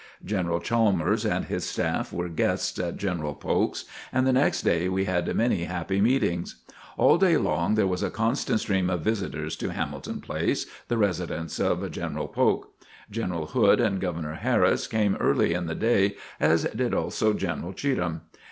[0.25, 5.05] General Chalmers and his staff were guests at General Polk's, and the next day we
[5.05, 6.55] had many happy meetings.
[6.97, 11.59] All day long there was a constant stream of visitors to Hamilton Place, the residence
[11.59, 12.73] of General Polk.
[13.11, 18.21] General Hood and Governor Harris came early in the day as did also General Cheatham.